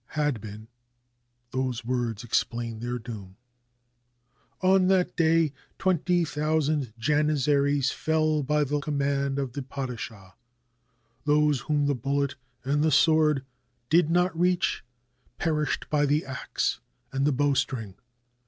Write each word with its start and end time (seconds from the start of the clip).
Had 0.17 0.41
been! 0.41 0.67
Those 1.51 1.85
words 1.85 2.23
explain 2.23 2.79
their 2.79 2.97
doom. 2.97 3.37
On 4.63 4.87
that 4.87 5.15
day 5.15 5.53
twenty 5.77 6.25
thousand 6.25 6.91
Janizaries 6.97 7.91
fell 7.91 8.41
by 8.41 8.63
the 8.63 8.79
command 8.79 9.37
of 9.37 9.53
the 9.53 9.61
padishah. 9.61 10.33
Those 11.25 11.59
whom 11.59 11.85
the 11.85 11.93
bullet 11.93 12.33
and 12.63 12.83
the 12.83 12.89
sword 12.89 13.45
did 13.91 14.09
not 14.09 14.35
reach 14.35 14.83
perished 15.37 15.87
by 15.91 16.07
the 16.07 16.25
axe 16.25 16.79
and 17.11 17.23
the 17.27 17.31
bowstring. 17.31 17.93